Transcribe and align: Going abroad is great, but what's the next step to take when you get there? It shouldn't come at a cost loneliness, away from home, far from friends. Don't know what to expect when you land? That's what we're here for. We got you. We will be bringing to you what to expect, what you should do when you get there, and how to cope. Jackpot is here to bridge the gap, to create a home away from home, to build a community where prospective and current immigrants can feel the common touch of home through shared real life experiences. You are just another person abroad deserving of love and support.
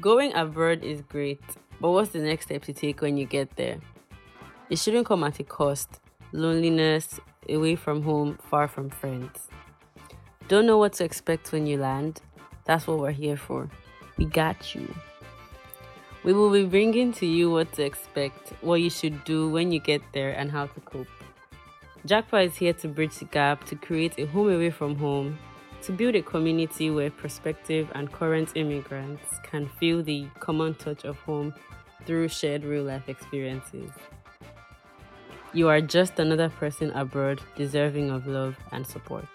Going 0.00 0.32
abroad 0.34 0.82
is 0.82 1.02
great, 1.02 1.42
but 1.78 1.90
what's 1.90 2.12
the 2.12 2.20
next 2.20 2.46
step 2.46 2.62
to 2.62 2.72
take 2.72 3.02
when 3.02 3.18
you 3.18 3.26
get 3.26 3.54
there? 3.56 3.78
It 4.70 4.78
shouldn't 4.78 5.06
come 5.06 5.22
at 5.24 5.38
a 5.40 5.44
cost 5.44 6.00
loneliness, 6.32 7.20
away 7.50 7.76
from 7.76 8.02
home, 8.02 8.38
far 8.48 8.66
from 8.66 8.88
friends. 8.88 9.48
Don't 10.48 10.64
know 10.64 10.78
what 10.78 10.94
to 10.94 11.04
expect 11.04 11.52
when 11.52 11.66
you 11.66 11.76
land? 11.76 12.22
That's 12.64 12.86
what 12.86 12.98
we're 12.98 13.10
here 13.10 13.36
for. 13.36 13.68
We 14.16 14.24
got 14.24 14.74
you. 14.74 14.94
We 16.24 16.32
will 16.32 16.50
be 16.50 16.64
bringing 16.64 17.12
to 17.14 17.26
you 17.26 17.50
what 17.50 17.72
to 17.74 17.82
expect, 17.82 18.52
what 18.62 18.80
you 18.80 18.88
should 18.88 19.24
do 19.24 19.50
when 19.50 19.70
you 19.70 19.80
get 19.80 20.00
there, 20.12 20.32
and 20.32 20.50
how 20.50 20.66
to 20.66 20.80
cope. 20.80 21.08
Jackpot 22.06 22.44
is 22.44 22.56
here 22.56 22.72
to 22.72 22.88
bridge 22.88 23.18
the 23.18 23.26
gap, 23.26 23.64
to 23.64 23.76
create 23.76 24.18
a 24.18 24.24
home 24.26 24.50
away 24.50 24.70
from 24.70 24.96
home, 24.96 25.38
to 25.82 25.92
build 25.92 26.14
a 26.14 26.22
community 26.22 26.90
where 26.90 27.10
prospective 27.10 27.90
and 27.94 28.12
current 28.12 28.52
immigrants 28.54 29.38
can 29.42 29.68
feel 29.78 30.02
the 30.02 30.26
common 30.38 30.74
touch 30.74 31.04
of 31.04 31.16
home 31.20 31.54
through 32.06 32.28
shared 32.28 32.64
real 32.64 32.84
life 32.84 33.08
experiences. 33.08 33.90
You 35.52 35.68
are 35.68 35.80
just 35.80 36.18
another 36.18 36.48
person 36.48 36.90
abroad 36.92 37.40
deserving 37.56 38.10
of 38.10 38.26
love 38.26 38.56
and 38.72 38.86
support. 38.86 39.28